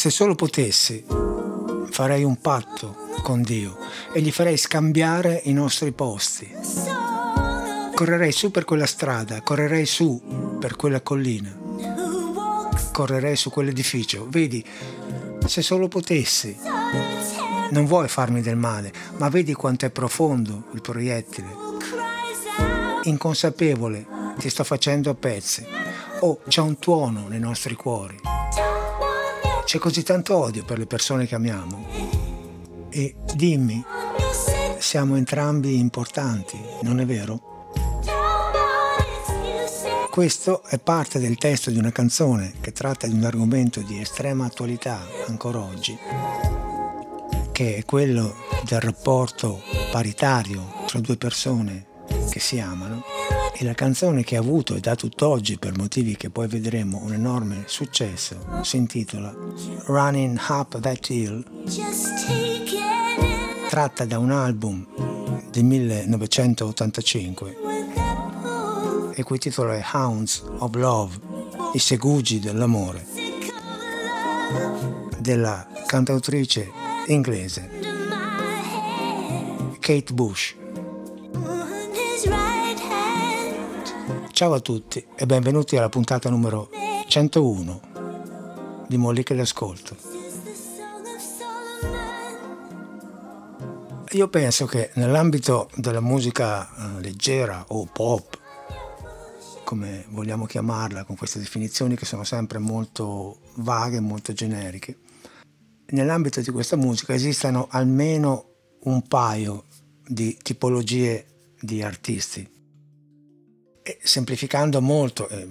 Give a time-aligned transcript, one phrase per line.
[0.00, 1.04] Se solo potessi,
[1.90, 3.76] farei un patto con Dio
[4.14, 6.50] e gli farei scambiare i nostri posti.
[7.94, 11.54] Correrei su per quella strada, correrei su per quella collina,
[12.92, 14.26] correrei su quell'edificio.
[14.30, 14.64] Vedi,
[15.44, 16.56] se solo potessi,
[17.68, 21.48] non vuoi farmi del male, ma vedi quanto è profondo il proiettile.
[23.02, 24.06] Inconsapevole,
[24.38, 25.62] ti sto facendo a pezzi.
[26.20, 28.29] Oh, c'è un tuono nei nostri cuori.
[29.70, 31.86] C'è così tanto odio per le persone che amiamo.
[32.90, 33.80] E dimmi,
[34.80, 37.70] siamo entrambi importanti, non è vero?
[40.10, 44.46] Questo è parte del testo di una canzone che tratta di un argomento di estrema
[44.46, 45.96] attualità ancora oggi,
[47.52, 48.34] che è quello
[48.64, 49.62] del rapporto
[49.92, 51.86] paritario tra due persone
[52.28, 53.04] che si amano
[53.52, 57.12] e la canzone che ha avuto e da tutt'oggi per motivi che poi vedremo un
[57.12, 59.34] enorme successo si intitola
[59.86, 61.44] Running Up That Hill.
[63.68, 64.86] Tratta da un album
[65.50, 67.56] del 1985
[69.16, 71.20] il cui titolo è Hounds of Love,
[71.74, 73.04] i segugi dell'amore,
[75.18, 76.70] della cantautrice
[77.08, 77.68] inglese
[79.78, 80.54] Kate Bush.
[84.40, 86.70] Ciao a tutti e benvenuti alla puntata numero
[87.06, 89.94] 101 di Molliche d'Ascolto.
[94.12, 98.38] Io penso che nell'ambito della musica eh, leggera o pop
[99.62, 104.96] come vogliamo chiamarla, con queste definizioni che sono sempre molto vaghe molto generiche.
[105.88, 108.52] Nell'ambito di questa musica esistono almeno
[108.84, 109.66] un paio
[110.02, 111.26] di tipologie
[111.60, 112.59] di artisti.
[113.82, 115.48] E semplificando molto, eh,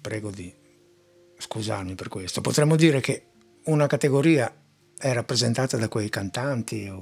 [0.00, 0.52] prego di
[1.38, 3.26] scusarmi per questo, potremmo dire che
[3.64, 4.52] una categoria
[4.96, 7.00] è rappresentata da quei cantanti o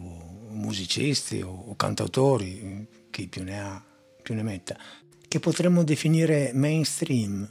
[0.51, 3.85] musicisti o, o cantautori, chi più ne ha
[4.23, 4.77] più ne metta,
[5.27, 7.49] che potremmo definire mainstream,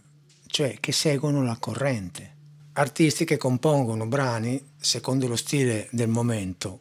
[0.48, 2.38] cioè che seguono la corrente.
[2.74, 6.80] Artisti che compongono brani secondo lo stile del momento,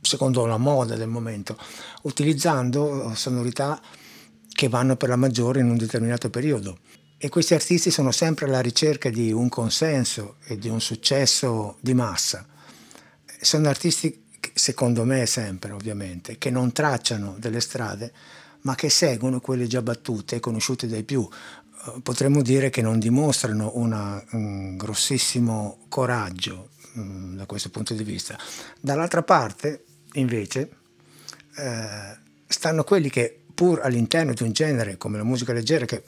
[0.00, 1.56] secondo la moda del momento,
[2.02, 3.80] utilizzando sonorità
[4.52, 6.78] che vanno per la maggiore in un determinato periodo.
[7.18, 11.94] E questi artisti sono sempre alla ricerca di un consenso e di un successo di
[11.94, 12.46] massa.
[13.40, 18.12] Sono artisti, secondo me sempre ovviamente, che non tracciano delle strade
[18.62, 21.26] ma che seguono quelle già battute e conosciute dai più.
[21.86, 28.04] Eh, potremmo dire che non dimostrano una, un grossissimo coraggio um, da questo punto di
[28.04, 28.38] vista.
[28.80, 30.70] Dall'altra parte, invece,
[31.56, 36.02] eh, stanno quelli che pur all'interno di un genere come la musica leggera, che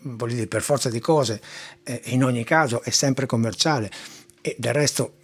[0.00, 1.40] voglio dire per forza di cose,
[1.82, 3.90] eh, in ogni caso è sempre commerciale,
[4.40, 5.14] e del resto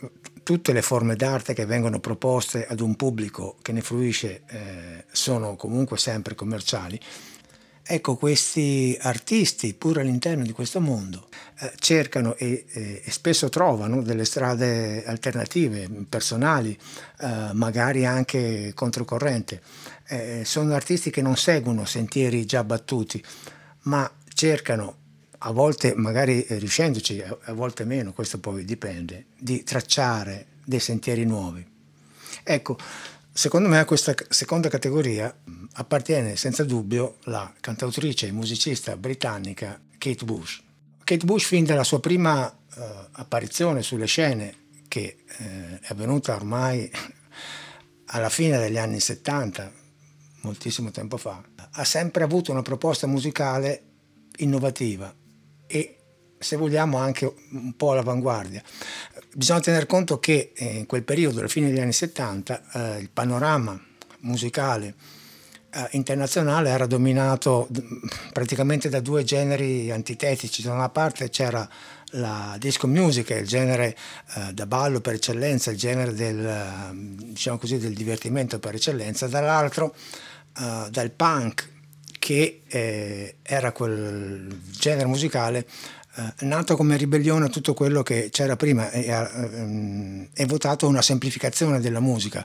[0.43, 5.57] tutte le forme d'arte che vengono proposte ad un pubblico che ne fruisce eh, sono
[5.57, 6.99] comunque sempre commerciali.
[7.83, 11.29] Ecco, questi artisti, pur all'interno di questo mondo,
[11.61, 16.79] eh, cercano e, e, e, spesso trovano delle strade alternative, personali,
[17.21, 19.61] eh, magari anche controcorrente.
[20.13, 23.25] Eh, sono artisti che non seguono sentieri già battuti,
[23.83, 24.97] ma cercano
[25.39, 31.25] a volte magari eh, riuscendoci, a volte meno, questo poi dipende, di tracciare dei sentieri
[31.25, 31.65] nuovi.
[32.43, 32.77] Ecco,
[33.33, 35.33] secondo me a questa seconda categoria
[35.75, 40.61] appartiene senza dubbio la cantautrice e musicista britannica Kate Bush.
[41.05, 42.83] Kate Bush fin dalla sua prima uh,
[43.13, 44.57] apparizione sulle scene,
[44.89, 45.45] che uh,
[45.81, 46.91] è avvenuta ormai
[48.07, 49.79] alla fine degli anni 70,
[50.43, 51.43] moltissimo tempo fa,
[51.73, 53.83] ha sempre avuto una proposta musicale
[54.37, 55.15] innovativa
[55.67, 55.97] e
[56.39, 58.63] se vogliamo anche un po' all'avanguardia.
[59.35, 63.11] Bisogna tener conto che eh, in quel periodo, alla fine degli anni 70, eh, il
[63.11, 63.79] panorama
[64.21, 64.95] musicale
[65.73, 67.69] eh, internazionale era dominato
[68.33, 70.63] praticamente da due generi antitetici.
[70.63, 71.69] Da una parte c'era
[72.15, 73.97] la disco music, il genere
[74.35, 79.95] eh, da ballo per eccellenza, il genere del, diciamo così, del divertimento per eccellenza, dall'altro
[80.59, 81.69] eh, dal punk
[82.19, 85.67] che eh, era quel genere musicale
[86.17, 91.03] eh, nato come ribellione a tutto quello che c'era prima e ha ehm, votato una
[91.03, 92.45] semplificazione della musica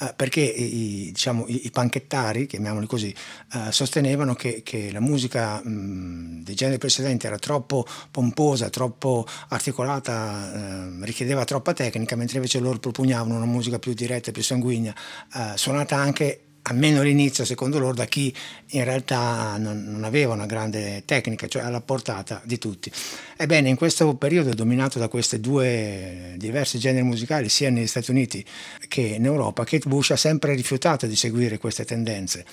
[0.00, 3.14] eh, perché i, diciamo, i, i, panchettari, chiamiamoli così,
[3.54, 10.52] eh, sostenevano che, che, la musica mh, dei generi precedenti era troppo pomposa, troppo articolata,
[10.54, 14.94] ehm, richiedeva troppa tecnica, mentre invece loro propugnavano una musica più diretta, più sanguigna,
[15.34, 18.34] eh, suonata anche almeno all'inizio, secondo loro, da chi
[18.70, 22.90] in realtà non, non, aveva una grande tecnica, cioè alla portata di tutti.
[23.36, 28.44] Ebbene, in questo periodo dominato da questi due diversi generi musicali, sia negli Stati Uniti
[28.88, 32.44] che in Europa, Kate Bush ha sempre rifiutato di seguire queste tendenze.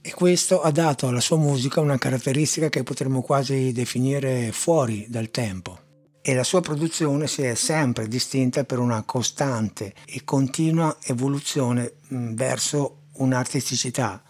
[0.00, 5.30] E questo ha dato alla sua musica una caratteristica che potremmo quasi definire fuori dal
[5.30, 5.78] tempo
[6.26, 13.03] e la sua produzione si è sempre distinta per una costante e continua evoluzione verso
[13.16, 14.22] un'artisticità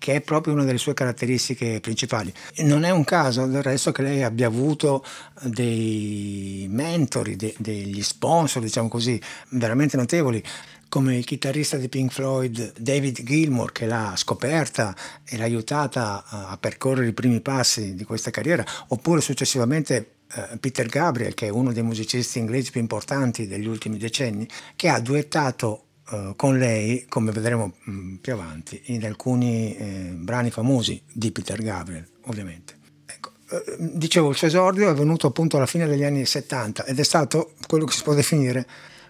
[0.00, 2.32] che è proprio una delle sue caratteristiche principali.
[2.60, 5.04] Non è un caso del resto che lei abbia avuto
[5.42, 9.20] dei mentori, de- degli sponsor, diciamo così,
[9.50, 10.42] veramente notevoli
[10.88, 16.58] come il chitarrista di Pink Floyd David Gilmour che l'ha scoperta e l'ha aiutata a
[16.58, 21.72] percorrere i primi passi di questa carriera, oppure successivamente eh, Peter Gabriel, che è uno
[21.72, 27.30] dei musicisti inglesi più importanti degli ultimi decenni, che ha duettato eh, con lei, come
[27.30, 32.78] vedremo mm, più avanti, in alcuni eh, brani famosi di Peter Gabriel, ovviamente.
[33.06, 36.98] Ecco, eh, dicevo, il suo esordio è venuto appunto alla fine degli anni 70 ed
[36.98, 38.66] è stato quello che si può definire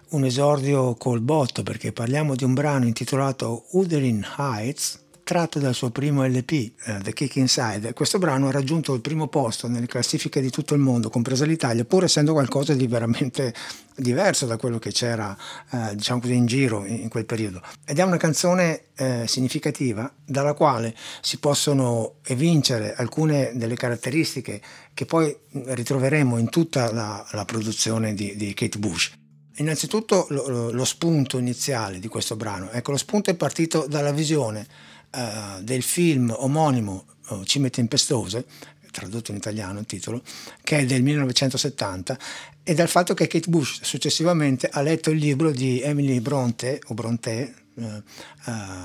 [0.09, 4.99] un esordio col botto, perché parliamo di un brano intitolato Wuthering Heights,
[5.31, 7.93] tratto dal suo primo LP, eh, The Kick Inside.
[7.93, 11.85] Questo brano ha raggiunto il primo posto nelle classifiche di tutto il mondo, compresa l'Italia,
[11.85, 13.53] pur essendo qualcosa di veramente
[13.95, 15.33] diverso da quello che c'era
[15.69, 17.61] uh, diciamo così, in giro in, quel periodo.
[17.85, 24.59] Ed è una canzone uh, significativa dalla quale si possono evincere alcune delle caratteristiche
[24.93, 29.13] che poi ritroveremo in tutta la, la produzione di, di Kate Bush.
[29.55, 34.89] Innanzitutto lo, lo, spunto iniziale di questo brano, ecco lo spunto è partito dalla visione
[35.11, 38.45] uh, del film omonimo uh, Cime Tempestose,
[38.91, 40.21] tradotto in italiano il titolo,
[40.63, 42.17] che è del 1970,
[42.63, 46.93] e dal fatto che Kate Bush successivamente ha letto il libro di Emily Bronte, o
[46.93, 48.03] Bronte uh,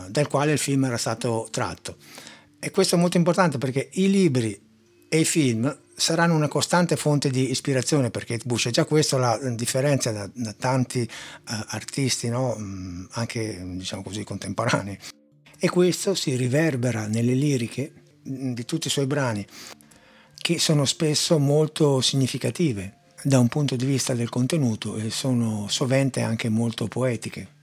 [0.09, 1.97] dal quale il film era stato tratto.
[2.59, 4.59] E questo è molto importante perché i libri
[5.09, 9.19] e i film saranno una costante fonte di ispirazione per Kate Bush e già questo
[9.19, 12.57] la differenzia da, da tanti uh, artisti, no?
[12.59, 14.99] mm, anche diciamo così contemporanei
[15.59, 17.93] e questo si riverbera nelle liriche
[18.23, 19.47] di tutti i suoi brani,
[20.37, 26.21] che sono spesso molto significative da un punto di vista del contenuto e sono sovente
[26.21, 27.56] anche molto poetiche.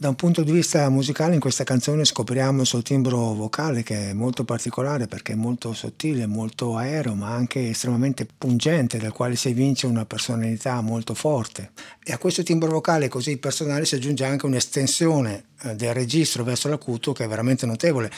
[0.00, 4.10] Da un punto di vista musicale in questa canzone scopriamo il suo timbro vocale che
[4.10, 9.34] è molto particolare perché è molto sottile, molto aereo ma anche estremamente pungente dal quale
[9.34, 11.72] si evince una personalità molto forte.
[12.04, 16.68] E a questo timbro vocale così personale si aggiunge anche un'estensione eh, del registro verso
[16.68, 18.08] l'acuto che è veramente notevole,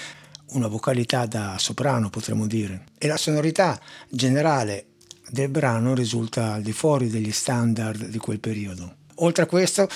[0.49, 2.89] una vocalità da soprano potremmo dire.
[2.99, 3.81] E la sonorità
[4.11, 4.85] generale
[5.31, 8.97] del brano risulta al di fuori degli standard di quel periodo.
[9.23, 9.89] Oltre a questo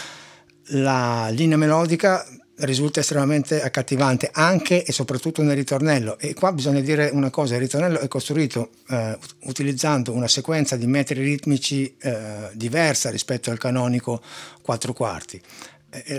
[0.68, 2.26] la linea melodica
[2.58, 6.18] risulta estremamente accattivante anche e soprattutto nel ritornello.
[6.18, 10.86] E qua bisogna dire una cosa il ritornello è costruito eh, utilizzando una sequenza di
[10.86, 14.22] metri ritmici eh, diversa rispetto al canonico
[14.62, 15.40] 4 quarti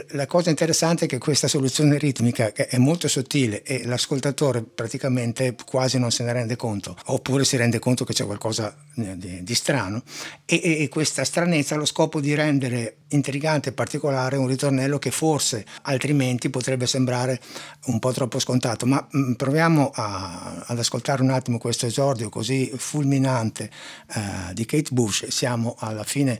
[0.09, 5.99] la cosa interessante è che questa soluzione ritmica è molto sottile e l'ascoltatore praticamente quasi
[5.99, 9.55] non se ne rende conto, oppure si rende conto che c'è qualcosa eh, di, di
[9.55, 10.01] strano
[10.45, 15.11] e, e, questa stranezza ha lo scopo di rendere intrigante e particolare un ritornello che
[15.11, 17.39] forse altrimenti potrebbe sembrare
[17.85, 22.29] un po' troppo scontato, ma mh, mm, proviamo a, ad ascoltare un attimo questo esordio
[22.29, 23.69] così fulminante
[24.15, 26.39] uh, di Kate Bush, siamo alla fine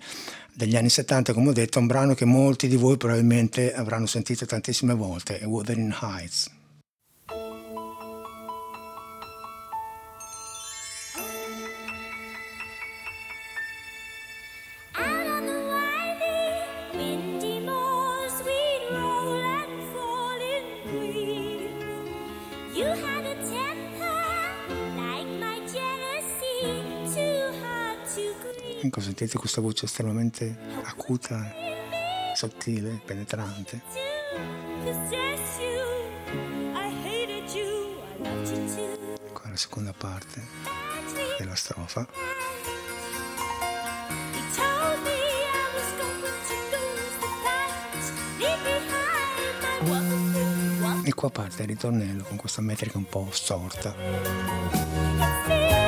[0.55, 4.45] degli anni 70, come ho detto, un brano che molti di voi probabilmente avranno sentito
[4.45, 6.54] tantissime volte, è Wuthering Heights.
[28.97, 31.53] Ecco, sentite questa voce estremamente acuta,
[32.33, 33.81] sottile, penetrante.
[39.33, 40.41] Qua la seconda parte
[41.37, 42.07] della strofa.
[51.03, 55.84] E qua parte il ritornello con questa metrica un po' storta.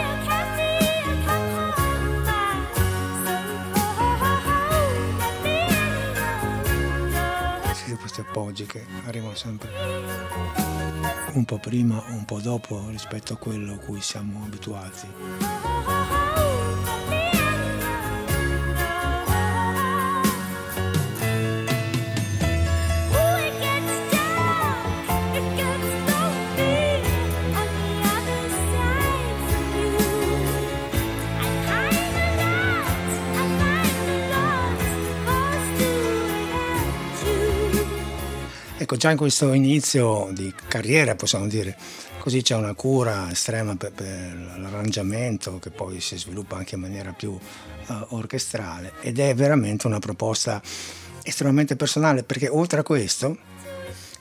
[8.17, 9.69] Questi appoggi che arrivano sempre
[11.33, 15.07] un po' prima un po' dopo rispetto a quello a cui siamo abituati.
[38.97, 41.77] Già in questo inizio di carriera, possiamo dire,
[42.19, 47.13] così c'è una cura estrema per, per l'arrangiamento che poi si sviluppa anche in maniera
[47.13, 50.61] più uh, orchestrale ed è veramente una proposta
[51.23, 53.37] estremamente personale perché oltre a questo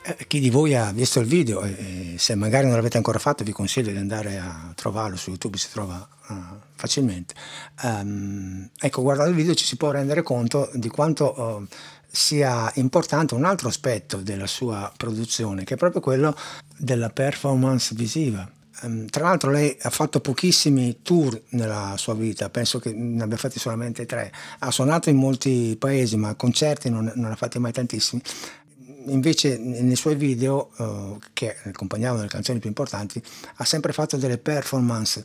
[0.02, 3.42] eh, chi di voi ha visto il video e se magari non l'avete ancora fatto
[3.42, 6.34] vi consiglio di andare a trovarlo su YouTube si trova uh,
[6.76, 7.34] facilmente.
[7.82, 11.66] Um, ecco guardando il video ci si può rendere conto di quanto uh,
[12.16, 16.34] sia importante un altro aspetto della sua produzione, che è proprio quello
[16.78, 18.50] della performance visiva.
[18.82, 23.36] Um, tra l'altro lei ha fatto pochissimi tour nella sua vita, penso che ne abbia
[23.36, 24.32] fatti solamente tre.
[24.60, 28.22] Ha suonato in molti paesi, ma concerti non, non ha fatti mai tantissimi
[29.06, 33.22] invece nei suoi video, uh, che accompagnavano le canzoni più importanti,
[33.56, 35.24] ha sempre fatto delle performance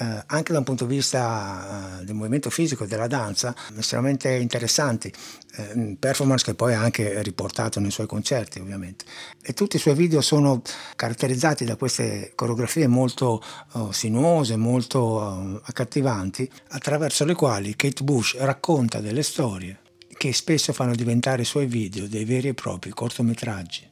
[0.00, 4.32] eh, anche da un punto di vista eh, del movimento fisico e della danza estremamente
[4.32, 5.12] interessanti,
[5.56, 9.04] eh, performance che poi ha anche riportato nei suoi concerti ovviamente.
[9.42, 10.62] E tutti i suoi video sono
[10.96, 18.36] caratterizzati da queste coreografie molto oh, sinuose, molto oh, accattivanti, attraverso le quali Kate Bush
[18.38, 19.79] racconta delle storie
[20.20, 23.88] che spesso fanno diventare i suoi video dei veri e propri cortometraggi.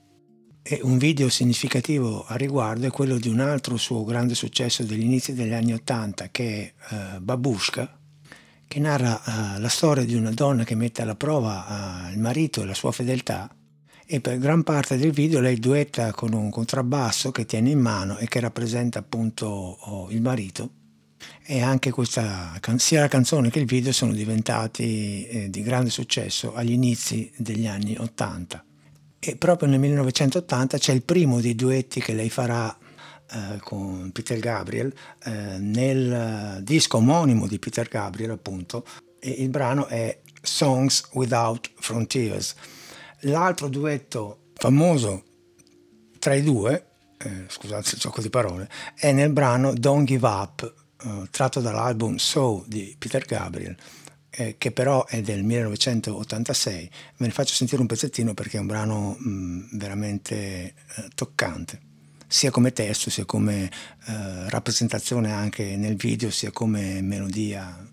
[0.61, 5.04] E un video significativo a riguardo è quello di un altro suo grande successo degli
[5.04, 7.99] inizi degli anni Ottanta che è uh, Babushka,
[8.68, 12.61] che narra uh, la storia di una donna che mette alla prova uh, il marito
[12.61, 13.50] e la sua fedeltà
[14.04, 18.18] e per gran parte del video lei duetta con un contrabbasso che tiene in mano
[18.18, 20.73] e che rappresenta appunto oh, il marito
[21.44, 26.54] e anche questa, sia la canzone che il video sono diventati eh, di grande successo
[26.54, 28.64] agli inizi degli anni Ottanta.
[29.18, 32.76] E proprio nel 1980 c'è il primo dei duetti che lei farà
[33.30, 34.92] eh, con Peter Gabriel
[35.25, 38.87] eh, nel disco omonimo di Peter Gabriel, appunto,
[39.18, 42.54] e il brano è Songs Without Frontiers.
[43.22, 45.25] L'altro duetto famoso
[46.18, 46.87] tra i due,
[47.18, 50.75] eh, scusate il gioco di parole, è nel brano Don't Give Up,
[51.05, 53.76] eh, tratto dall'album So di Peter Gabriel
[54.31, 56.90] eh, che però è del 1986.
[57.17, 60.75] Ve ne faccio sentire un pezzettino perché è un brano mh, mm, veramente eh,
[61.14, 61.81] toccante,
[62.26, 67.87] sia come testo, sia come eh, rappresentazione anche nel video, sia come melodia.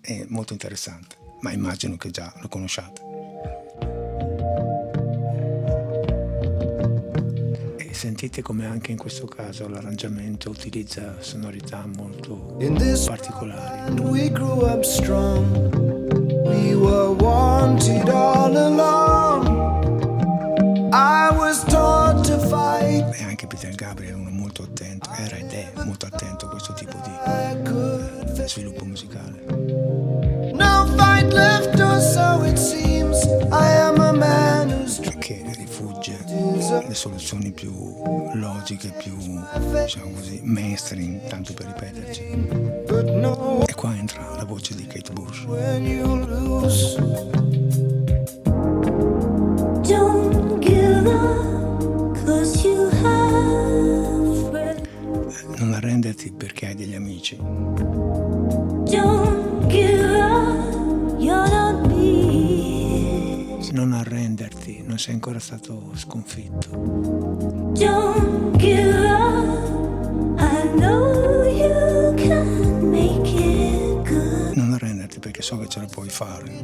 [0.00, 4.01] È molto interessante, ma immagino che già lo conosciate.
[7.92, 12.56] Sentite come anche in questo caso l'arrangiamento utilizza sonorità molto
[13.06, 14.00] particolari.
[14.00, 15.44] We grew up strong.
[16.44, 19.82] We were wanted all along.
[20.92, 23.18] I was taught to fight.
[23.18, 26.74] E anche Peter Gabriel è uno molto attento, era ed è molto attento a questo
[26.74, 29.42] tipo di eh, sviluppo musicale.
[30.52, 32.58] No fight left or so it
[36.80, 37.72] le soluzioni più
[38.34, 42.22] logiche, più diciamo così, mainstream, tanto per ripeterci.
[43.66, 45.44] E qua entra la voce di Kate Bush.
[55.56, 57.38] Non arrenderti perché hai degli amici.
[64.92, 66.68] Non sei ancora stato sconfitto.
[67.72, 74.54] Don't give up, I know you can make it good.
[74.54, 76.60] Non arrenderti perché so che ce la puoi fare.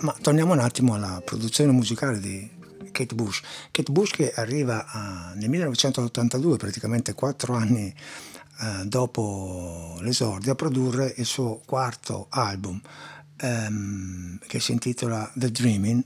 [0.00, 2.50] Ma torniamo un attimo alla produzione musicale di
[2.90, 3.42] Kate Bush.
[3.70, 7.94] Kate Bush che arriva a, nel 1982, praticamente quattro anni
[8.58, 12.80] eh, dopo l'esordio, a produrre il suo quarto album,
[13.42, 16.04] um, che si intitola The Dreaming,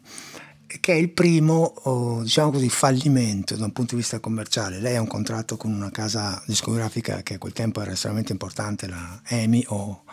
[0.80, 4.78] che è il primo, oh, diciamo così, fallimento da un punto di vista commerciale.
[4.78, 8.86] Lei ha un contratto con una casa discografica che a quel tempo era estremamente importante,
[8.86, 10.04] la EMI o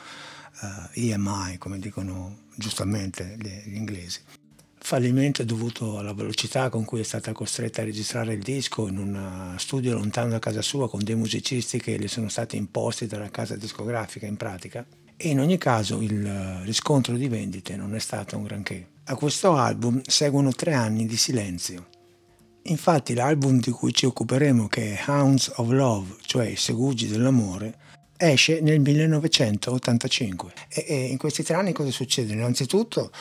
[0.93, 4.19] eh, EMI, come dicono giustamente gli, gli inglesi.
[4.79, 8.97] Fallimento è dovuto alla velocità con cui è stata costretta a registrare il disco in
[8.97, 13.29] un studio lontano da casa sua con dei musicisti che le sono stati imposti dalla
[13.29, 14.85] casa discografica in pratica
[15.17, 18.87] e in ogni caso il riscontro di vendite non è stato un granché.
[19.05, 21.87] A questo album seguono tre anni di silenzio.
[22.63, 27.75] Infatti l'album di cui ci occuperemo, che è Hounds of Love, cioè I segugi dell'amore,
[28.17, 30.51] esce nel 1985.
[30.69, 32.33] E, e in questi tre anni cosa succede?
[32.33, 33.11] Innanzitutto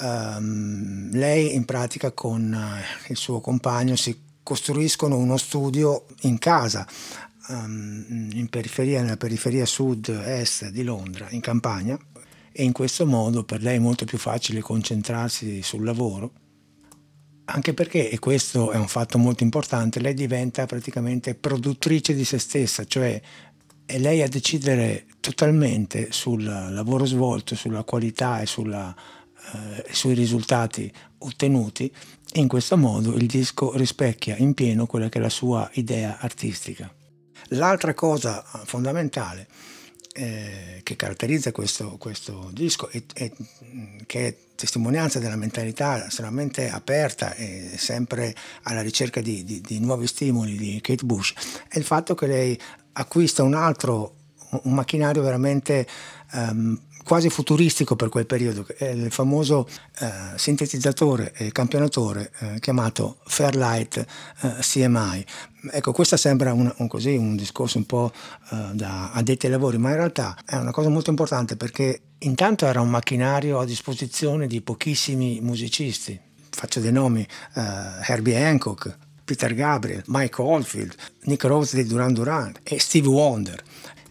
[0.00, 6.86] um, lei in pratica con uh, il suo compagno si costruiscono uno studio in casa
[7.48, 11.98] um, in periferia, nella periferia sud-est di Londra, in campagna,
[12.52, 16.32] e in questo modo per lei è molto più facile concentrarsi sul lavoro,
[17.46, 22.38] anche perché, e questo è un fatto molto importante, lei diventa praticamente produttrice di se
[22.38, 23.20] stessa, cioè
[23.84, 28.94] è lei a decidere totalmente sul lavoro svolto, sulla qualità e sulla,
[29.52, 31.92] eh, sui risultati ottenuti
[32.34, 36.92] in questo modo il disco rispecchia in pieno quella che è la sua idea artistica.
[37.48, 39.46] L'altra cosa fondamentale
[40.16, 43.32] eh, che caratterizza questo, questo disco e, e,
[44.06, 50.06] che è testimonianza della mentalità estremamente aperta e sempre alla ricerca di, di, di nuovi
[50.06, 51.34] stimoli di Kate Bush
[51.68, 52.60] è il fatto che lei
[52.92, 54.14] acquista un altro
[54.62, 55.84] un macchinario veramente
[56.32, 59.68] um, quasi futuristico per quel periodo, il famoso
[60.00, 64.06] eh, sintetizzatore e campionatore eh, chiamato Fairlight
[64.40, 65.24] eh, CMI.
[65.70, 68.12] Ecco, questo sembra un, un, così, un discorso un po'
[68.50, 72.66] eh, da addetti ai lavori, ma in realtà è una cosa molto importante perché intanto
[72.66, 76.18] era un macchinario a disposizione di pochissimi musicisti.
[76.50, 77.60] Faccio dei nomi, eh,
[78.06, 80.94] Herbie Hancock, Peter Gabriel, Mike Oldfield,
[81.24, 83.62] Nick Rose di Duran Duran e Steve Wonder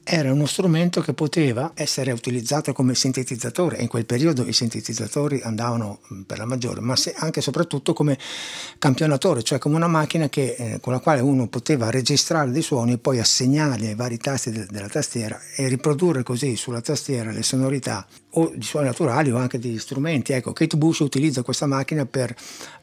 [0.03, 5.99] era uno strumento che poteva essere utilizzato come sintetizzatore in quel periodo i sintetizzatori andavano
[6.13, 8.17] mm, per la maggiore, ma anche e soprattutto come
[8.79, 12.93] campionatore, cioè come una macchina che, eh, con la quale uno poteva registrare dei suoni
[12.93, 17.43] e poi assegnarli ai vari tasti de- della tastiera e riprodurre così sulla tastiera le
[17.43, 20.33] sonorità o di suoni naturali o anche di strumenti.
[20.33, 22.35] Ecco, Kate Bush utilizza questa macchina per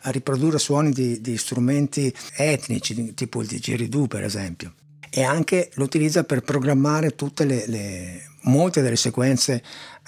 [0.04, 4.72] riprodurre suoni di, di strumenti etnici, tipo il didgeridoo per esempio
[5.10, 9.62] e anche lo utilizza per programmare tutte le, le molte delle sequenze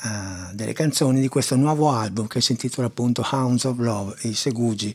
[0.05, 4.35] uh, delle canzoni di questo nuovo album che si intitola appunto Hounds of Love, i
[4.35, 4.95] segugi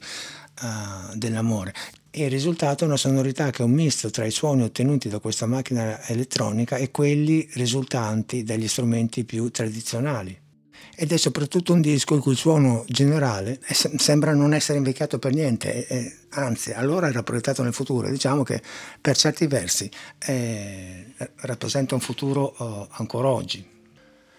[0.61, 1.73] uh, dell'amore.
[2.09, 5.19] E il risultato è una sonorità che è un misto tra i suoni ottenuti da
[5.19, 10.45] questa macchina elettronica e quelli risultanti dagli strumenti più tradizionali
[10.99, 16.25] ed è soprattutto un disco il cui suono generale sembra non essere invecchiato per niente,
[16.29, 18.59] anzi allora era proiettato nel futuro, diciamo che
[18.99, 19.87] per certi versi
[20.25, 23.63] eh, rappresenta un futuro oh, ancora oggi.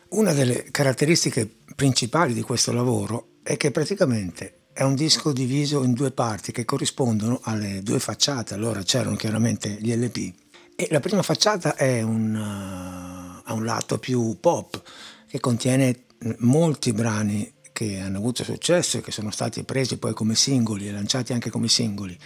[0.08, 5.92] Una delle caratteristiche principali di questo lavoro è che praticamente è un disco diviso in
[5.92, 10.34] due parti che corrispondono alle due facciate, allora c'erano chiaramente gli LP
[10.74, 14.82] e la prima facciata è un, uh, ha un lato più pop
[15.28, 16.06] che contiene
[16.38, 20.92] molti brani che hanno avuto successo e che sono stati presi poi come singoli e
[20.92, 22.18] lanciati anche come singoli,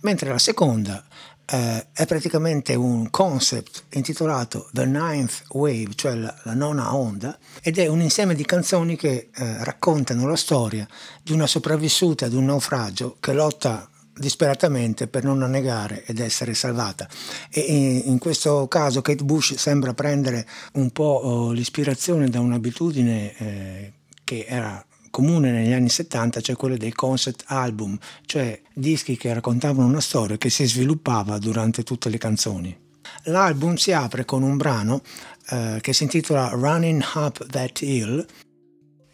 [0.00, 1.02] mentre la seconda
[1.46, 7.78] eh, è praticamente un concept intitolato The Ninth Wave, cioè la, la nona onda, ed
[7.78, 10.86] è un insieme di canzoni che eh, raccontano la storia
[11.22, 17.08] di una sopravvissuta ad un naufragio che lotta disperatamente per non annegare ed essere salvata.
[17.50, 23.92] E in questo caso Kate Bush sembra prendere un po' oh, l'ispirazione da un'abitudine eh,
[24.24, 29.86] che era comune negli anni 70, cioè quella dei concept album, cioè dischi che raccontavano
[29.86, 32.76] una storia che si sviluppava durante tutte le canzoni.
[33.24, 35.02] L'album si apre con un brano
[35.50, 38.24] eh, che si intitola Running Up That Hill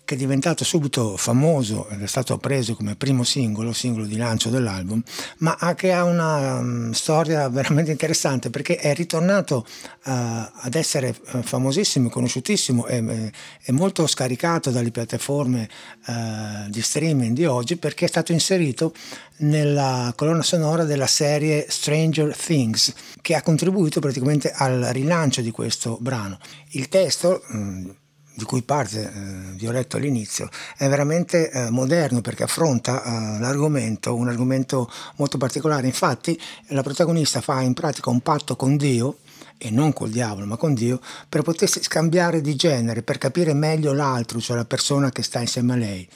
[0.05, 4.51] che è diventato subito famoso ed è stato preso come primo singolo, singolo di lancio
[4.51, 5.03] dell'album,
[5.39, 9.67] ma che ha una um, storia veramente interessante perché è ritornato
[10.05, 15.69] uh, ad essere eh, famosissimo, conosciutissimo e, e molto scaricato dalle piattaforme
[16.07, 18.93] uh, di streaming di oggi perché è stato inserito
[19.39, 25.97] nella colonna sonora della serie Stranger Things che ha contribuito praticamente al rilancio di questo
[26.01, 26.39] brano.
[26.71, 27.43] Il testo...
[27.49, 27.95] Um,
[28.35, 29.11] di cui parte eh,
[29.55, 35.39] vi ho letto all'inizio, è veramente eh, moderno perché affronta eh, l'argomento, un argomento molto
[35.39, 35.87] particolare.
[35.87, 39.19] Infatti la protagonista fa in pratica un patto con Dio,
[39.57, 43.93] e non col diavolo, ma con Dio, per potersi scambiare di genere, per capire meglio
[43.93, 46.07] l'altro, cioè la persona che sta insieme a lei.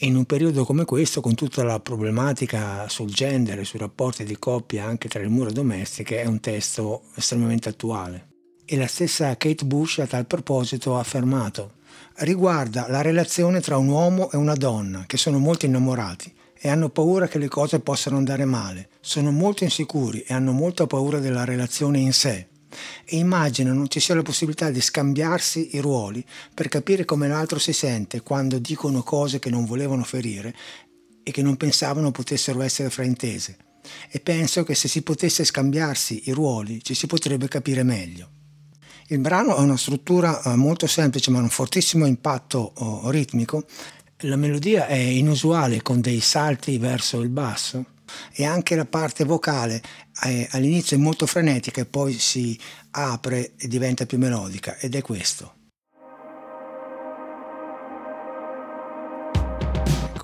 [0.00, 4.84] In un periodo come questo, con tutta la problematica sul genere, sui rapporti di coppia
[4.84, 8.29] anche tra le mura domestiche, è un testo estremamente attuale
[8.72, 11.72] e la stessa Kate Bush a tal proposito ha affermato
[12.18, 16.88] riguarda la relazione tra un uomo e una donna che sono molto innamorati e hanno
[16.88, 21.44] paura che le cose possano andare male, sono molto insicuri e hanno molta paura della
[21.44, 22.46] relazione in sé
[23.04, 27.72] e immaginano ci sia la possibilità di scambiarsi i ruoli per capire come l'altro si
[27.72, 30.54] sente quando dicono cose che non volevano ferire
[31.24, 33.56] e che non pensavano potessero essere fraintese.
[34.08, 38.38] E penso che se si potesse scambiarsi i ruoli ci si potrebbe capire meglio.
[39.12, 43.64] Il brano ha una struttura eh, molto semplice ma un fortissimo impatto oh, ritmico.
[44.18, 47.86] La melodia è inusuale con dei salti verso il basso
[48.32, 52.56] e anche la parte vocale è, all'inizio è molto frenetica e poi si
[52.92, 55.54] apre e diventa più melodica ed è questo.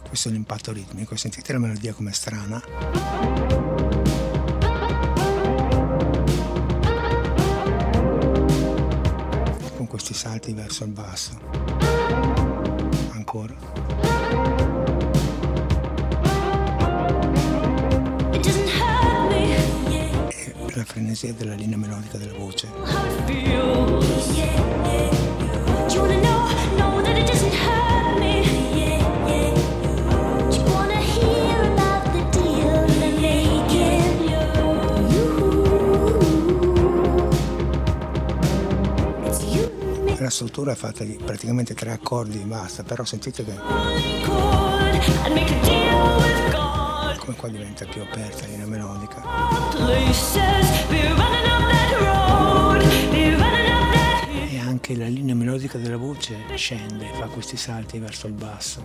[0.07, 3.76] Questo è l'impatto ritmico, sentite la melodia com'è strana.
[9.97, 11.31] Questi salti verso il basso.
[13.13, 13.55] Ancora.
[20.29, 22.69] E la frenesia della linea melodica della voce.
[40.27, 43.55] La struttura fatta di praticamente tre accordi e basta, però sentite che
[47.17, 49.23] come qua diventa più aperta la linea melodica.
[54.51, 58.85] E anche la linea melodica della voce scende, fa questi salti verso il basso.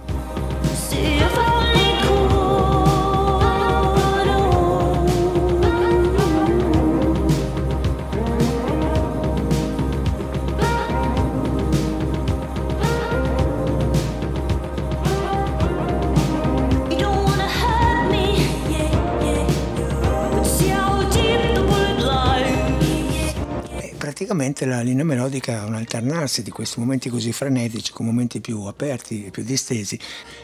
[24.42, 28.64] Praticamente la linea melodica è un alternarsi di questi momenti così frenetici con momenti più
[28.64, 30.00] aperti e più distesi.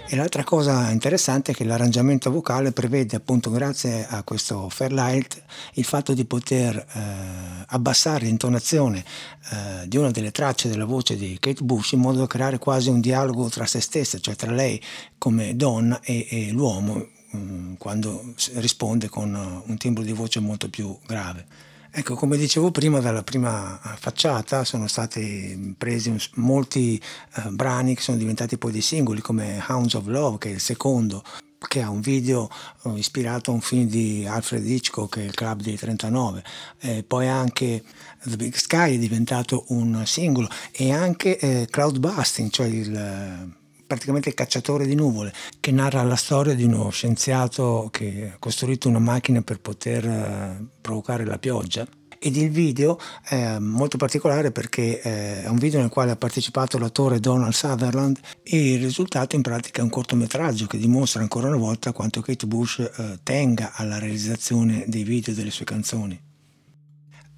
[0.07, 5.41] E l'altra cosa interessante è che l'arrangiamento vocale prevede appunto grazie a questo Fairlight
[5.73, 9.03] il fatto di poter eh, abbassare l'intonazione
[9.51, 12.89] eh, di una delle tracce della voce di Kate Bush in modo da creare quasi
[12.89, 14.79] un dialogo tra se stessa, cioè tra lei
[15.17, 20.95] come donna e, e l'uomo mm, quando risponde con un timbro di voce molto più
[21.07, 21.66] grave.
[21.99, 27.01] Ecco, come dicevo prima, dalla prima facciata sono stati presi molti
[27.37, 30.59] eh, brani che sono diventati poi dei singoli, come Hounds of Love, che è il
[30.59, 31.23] secondo,
[31.67, 32.51] che ha un video
[32.83, 36.43] eh, ispirato a un film di Alfred Hitchcock, il Club dei 39.
[36.81, 37.83] Eh, poi anche
[38.25, 43.56] The Big Sky è diventato un singolo e anche eh, Cloud Busting, cioè il
[43.87, 48.89] praticamente il cacciatore di nuvole, che narra la storia di uno scienziato che ha costruito
[48.89, 51.87] una macchina per poter eh, provocare la pioggia
[52.19, 56.77] ed il video è molto particolare perché eh, è un video nel quale ha partecipato
[56.77, 61.57] l'attore Donald Sutherland e il risultato in pratica è un cortometraggio che dimostra ancora una
[61.57, 66.19] volta quanto Kate Bush eh, tenga alla realizzazione dei video delle sue canzoni.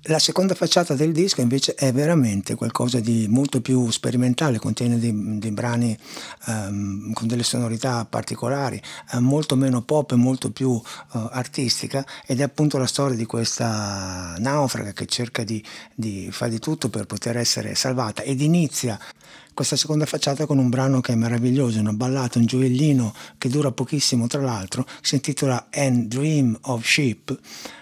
[0.03, 5.11] La seconda facciata del disco invece è veramente qualcosa di molto più sperimentale, contiene dei,
[5.39, 5.95] dei brani
[6.47, 8.81] um, con delle sonorità particolari,
[9.11, 10.81] uh, molto meno pop e molto più uh,
[11.11, 15.61] artistica ed è appunto la storia di questa naufraga che cerca di,
[15.93, 18.97] di fare di tutto per poter essere salvata ed inizia
[19.53, 23.71] questa seconda facciata con un brano che è meraviglioso, una ballata, un gioiellino che dura
[23.71, 27.37] pochissimo tra l'altro, si intitola And Dream of Sheep,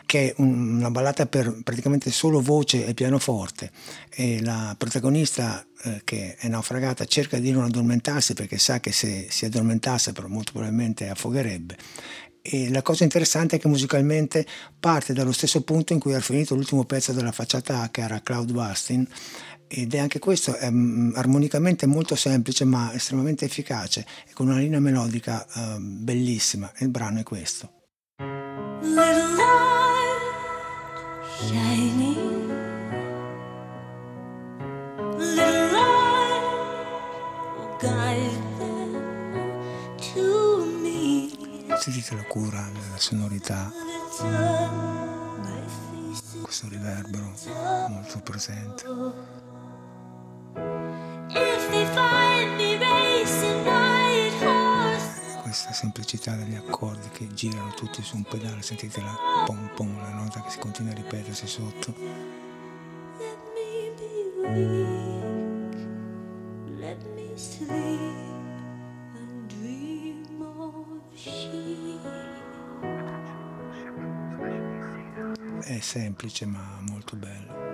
[0.08, 3.72] che è una ballata per praticamente solo voce e pianoforte.
[4.10, 9.28] E la protagonista eh, che è naufragata cerca di non addormentarsi perché sa che se
[9.30, 11.78] si addormentasse però molto probabilmente affogherebbe.
[12.42, 14.48] E la cosa interessante è che musicalmente
[14.80, 18.22] parte dallo stesso punto in cui era finito l'ultimo pezzo della facciata A che era
[18.22, 19.06] Cloud Busting
[19.68, 24.60] ed è anche questo è, um, armonicamente molto semplice ma estremamente efficace e con una
[24.60, 26.72] linea melodica uh, bellissima.
[26.80, 27.72] Il brano è questo.
[28.82, 30.18] Little light
[31.40, 32.16] shining.
[35.18, 36.18] Little light
[37.80, 38.94] guide them
[40.14, 41.30] to me.
[41.78, 43.72] Sentite la cura della sonorità.
[46.42, 47.34] Questo riverbero
[47.90, 48.86] molto presente
[55.78, 60.42] semplicità degli accordi che girano tutti su un pedale, sentite la pom pom, la nota
[60.42, 61.94] che si continua a ripetersi sotto.
[75.62, 77.67] È semplice ma molto bello.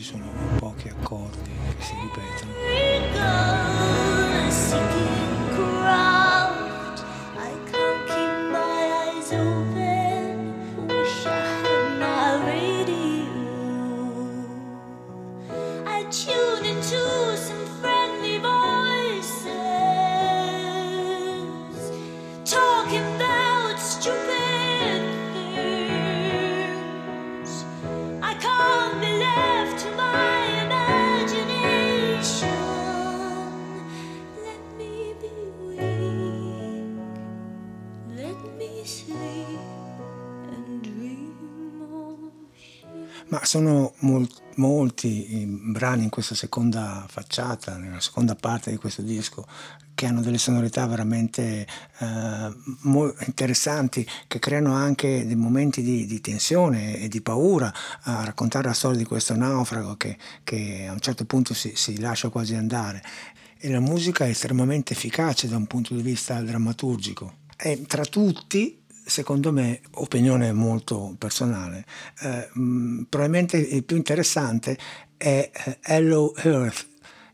[0.00, 0.24] Ci sono
[0.58, 2.52] pochi accordi che si ripetono.
[45.00, 49.46] Molti brani in questa seconda facciata, nella seconda parte di questo disco,
[49.94, 51.66] che hanno delle sonorità veramente
[51.98, 52.54] eh,
[53.26, 58.74] interessanti, che creano anche dei momenti di, di, tensione e di paura a raccontare la
[58.74, 63.02] storia di questo naufrago che, che a un certo punto si, si lascia quasi andare.
[63.58, 67.36] E la musica è estremamente efficace da un punto di vista drammaturgico.
[67.56, 68.79] E tra tutti
[69.10, 71.84] secondo me, opinione molto personale,
[72.22, 74.78] eh, mh, probabilmente il più interessante
[75.16, 76.86] è eh, Hello Earth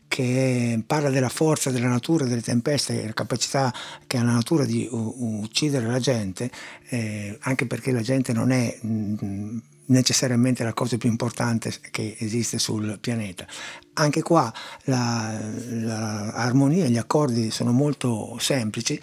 [0.07, 3.73] che parla della forza della natura, delle tempeste, la capacità
[4.07, 6.49] che ha la natura di uccidere la gente,
[6.89, 12.57] eh, anche perché la gente non è mh, necessariamente la cosa più importante che esiste
[12.57, 13.45] sul pianeta.
[13.93, 14.51] Anche qua
[14.85, 18.99] l'armonia e gli accordi sono molto semplici,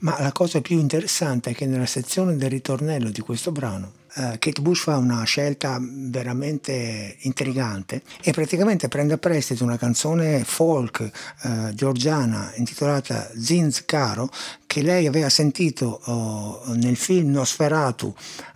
[0.00, 3.92] ma la cosa più interessante è che nella sezione del ritornello di questo brano
[4.38, 11.08] Kate Bush fa una scelta veramente intrigante e praticamente prende a prestito una canzone folk
[11.42, 14.28] uh, georgiana intitolata Zinz Caro
[14.66, 18.12] che lei aveva sentito uh, nel film Nosferatu,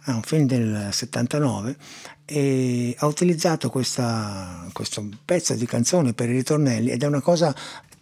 [0.07, 1.77] un film del 79
[2.25, 7.55] e ha utilizzato questa, questo pezzo di canzone per i ritornelli ed è una cosa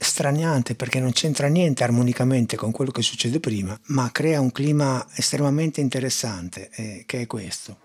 [0.03, 5.07] straniante perché non c'entra niente armonicamente con quello che succede prima, ma crea un clima
[5.15, 7.79] estremamente interessante, eh, che è questo.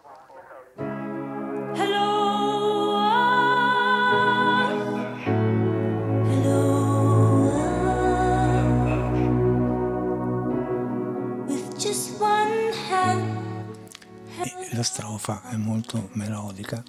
[14.75, 16.83] la strofa è molto melodica.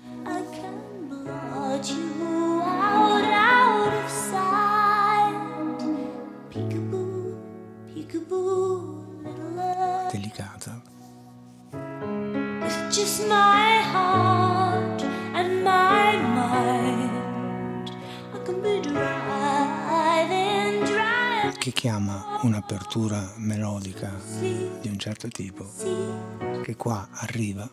[13.07, 15.01] Just my heart
[15.33, 17.90] and my mind.
[18.35, 21.53] I can be dry, then dry.
[21.57, 25.66] Che chiama un'apertura melodica di un certo tipo
[26.64, 27.71] che qua arriva.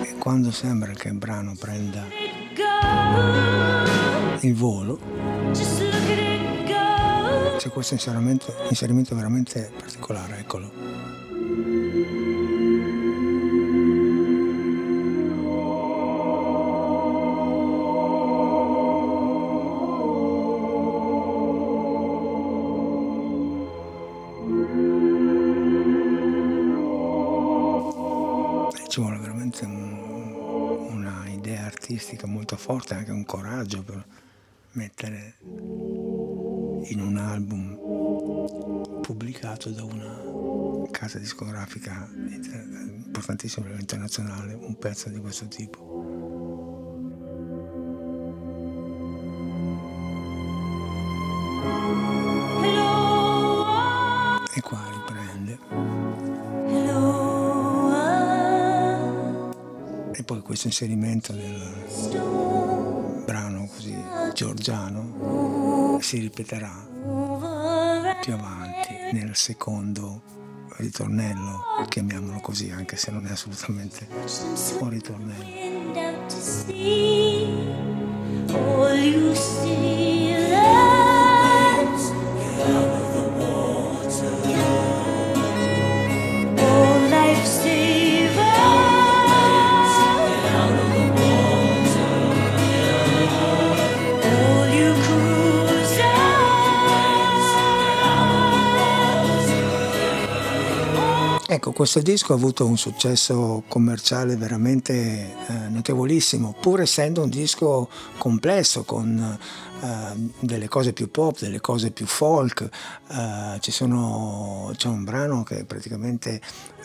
[0.00, 2.19] E quando sembra che il brano prenda
[4.42, 4.98] il volo,
[7.56, 10.90] c'è questo inserimento, inserimento veramente particolare, eccolo.
[28.88, 34.04] ci vuole veramente un, una idea artistica molto forte, anche un coraggio per
[34.72, 45.46] mettere in un album pubblicato da una casa discografica importantissima internazionale un pezzo di questo
[45.48, 45.88] tipo.
[54.52, 54.90] E qua
[60.30, 62.59] poi questo inserimento del
[63.70, 63.96] così
[64.34, 66.88] georgiano si ripeterà
[68.20, 70.22] più avanti nel secondo
[70.76, 74.06] ritornello, chiamiamolo così, anche se non è assolutamente
[74.78, 75.58] un ritornello.
[101.60, 107.90] Ecco, questo disco ha avuto un successo commerciale veramente eh, notevolissimo, pur essendo un disco
[108.16, 109.38] complesso con
[109.80, 112.68] eh, delle cose più pop, delle cose più folk.
[113.08, 116.40] Eh, sono, c'è un brano che praticamente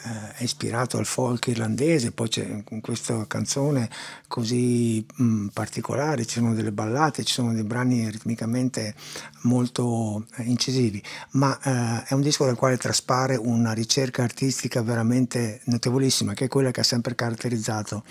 [0.05, 3.89] eh, è ispirato al folk irlandese, poi c'è questa canzone
[4.27, 8.93] così mh, particolare, ci sono delle ballate, ci sono dei brani ritmicamente
[9.41, 15.61] molto eh, incisivi, ma eh, è un disco dal quale traspare una ricerca artistica veramente
[15.65, 18.03] notevolissima, che è quella che ha sempre caratterizzato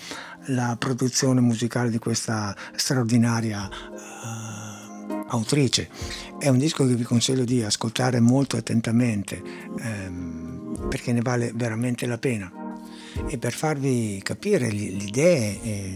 [0.47, 3.69] la produzione musicale di questa straordinaria
[5.27, 5.89] autrice.
[6.37, 9.41] È un disco che vi consiglio di ascoltare molto attentamente
[9.79, 12.51] ehm, perché ne vale veramente la pena.
[13.27, 15.95] E per farvi capire le idee e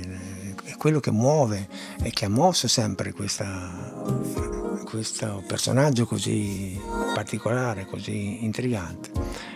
[0.63, 1.67] è quello che muove
[2.01, 4.03] e che ha mosso sempre questa,
[4.85, 6.79] questo personaggio così
[7.13, 9.11] particolare, così intrigante.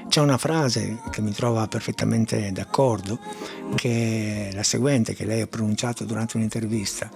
[0.08, 3.20] C'è una frase che mi trova perfettamente d'accordo,
[3.76, 7.10] che è la seguente, che lei ha pronunciato durante un'intervista.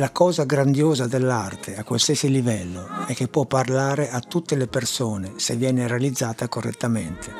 [0.00, 5.34] La cosa grandiosa dell'arte a qualsiasi livello è che può parlare a tutte le persone
[5.36, 7.30] se viene realizzata correttamente.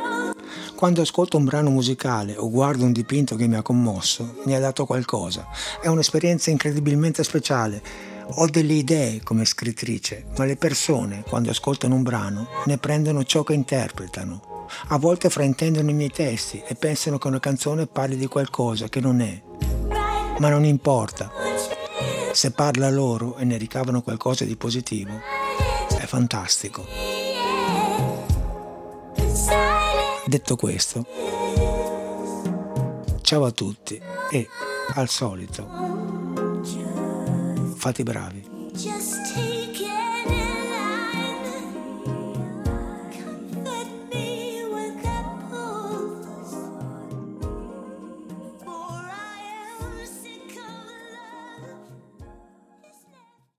[0.74, 4.60] Quando ascolto un brano musicale o guardo un dipinto che mi ha commosso, mi ha
[4.60, 5.48] dato qualcosa.
[5.80, 7.80] È un'esperienza incredibilmente speciale.
[8.34, 13.42] Ho delle idee come scrittrice, ma le persone, quando ascoltano un brano, ne prendono ciò
[13.42, 14.66] che interpretano.
[14.88, 19.00] A volte fraintendono i miei testi e pensano che una canzone parli di qualcosa che
[19.00, 19.42] non è.
[20.36, 21.79] Ma non importa.
[22.32, 25.20] Se parla loro e ne ricavano qualcosa di positivo,
[25.98, 26.86] è fantastico.
[30.24, 31.06] Detto questo,
[33.22, 34.48] ciao a tutti e
[34.94, 35.68] al solito,
[37.76, 38.48] fate bravi.